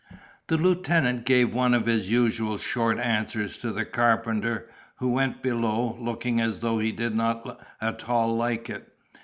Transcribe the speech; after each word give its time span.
The 0.47 0.57
lieutenant 0.57 1.25
gave 1.27 1.53
one 1.53 1.75
of 1.75 1.85
his 1.85 2.09
usual 2.09 2.57
short 2.57 2.97
answers 2.97 3.55
to 3.59 3.71
the 3.71 3.85
carpenter, 3.85 4.67
who 4.95 5.11
went 5.11 5.43
below, 5.43 5.95
looking 6.01 6.41
as 6.41 6.61
though 6.61 6.79
he 6.79 6.91
did 6.91 7.13
not 7.13 7.63
at 7.79 8.09
all 8.09 8.35
like 8.35 8.67
it. 8.67 8.91